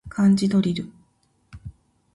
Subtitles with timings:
[0.09, 0.89] 漢字ドリル